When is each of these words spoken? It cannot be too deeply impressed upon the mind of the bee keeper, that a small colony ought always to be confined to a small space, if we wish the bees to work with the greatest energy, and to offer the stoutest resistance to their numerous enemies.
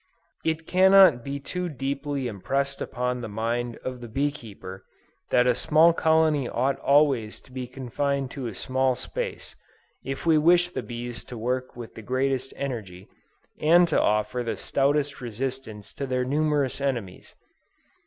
It 0.43 0.65
cannot 0.65 1.23
be 1.23 1.39
too 1.39 1.69
deeply 1.69 2.27
impressed 2.27 2.81
upon 2.81 3.21
the 3.21 3.29
mind 3.29 3.75
of 3.85 4.01
the 4.01 4.07
bee 4.07 4.31
keeper, 4.31 4.83
that 5.29 5.45
a 5.45 5.53
small 5.53 5.93
colony 5.93 6.49
ought 6.49 6.79
always 6.79 7.39
to 7.41 7.51
be 7.51 7.67
confined 7.67 8.31
to 8.31 8.47
a 8.47 8.55
small 8.55 8.95
space, 8.95 9.55
if 10.03 10.25
we 10.25 10.39
wish 10.39 10.71
the 10.71 10.81
bees 10.81 11.23
to 11.25 11.37
work 11.37 11.75
with 11.75 11.93
the 11.93 12.01
greatest 12.01 12.51
energy, 12.57 13.09
and 13.59 13.87
to 13.89 14.01
offer 14.01 14.41
the 14.41 14.57
stoutest 14.57 15.21
resistance 15.21 15.93
to 15.93 16.07
their 16.07 16.25
numerous 16.25 16.81
enemies. 16.81 17.35